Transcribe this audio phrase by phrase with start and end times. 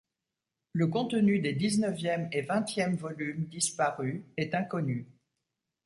[0.73, 5.05] Le contenu des dix-neuvième et vingtième volumes disparus est inconnu.